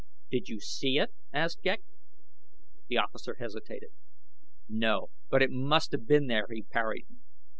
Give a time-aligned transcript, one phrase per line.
[0.31, 1.83] "Did you see it?" asked Ghek.
[2.87, 3.89] The officer hesitated.
[4.67, 7.05] "No but it must have been there," he parried.